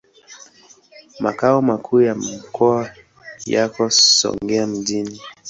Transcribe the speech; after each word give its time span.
Makao 1.19 1.61
makuu 1.61 2.01
ya 2.01 2.15
mkoa 2.15 2.89
yako 3.45 3.89
Songea 3.89 4.67
mjini. 4.67 5.21